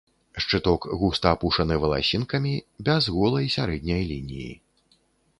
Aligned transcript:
Шчыток 0.43 0.85
густа 1.01 1.33
апушаны 1.35 1.75
валасінкамі, 1.83 2.53
без 2.87 3.11
голай 3.17 3.45
сярэдняй 3.57 4.01
лініі. 4.13 4.49